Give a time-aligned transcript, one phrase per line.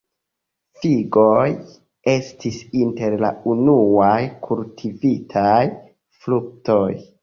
[0.79, 1.49] Figoj
[2.15, 4.19] estis inter la unuaj
[4.51, 5.57] kultivitaj
[6.23, 6.89] fruktoj.